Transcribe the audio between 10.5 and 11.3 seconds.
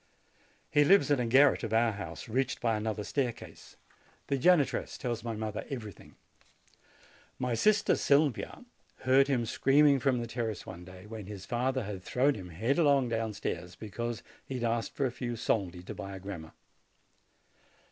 one day, when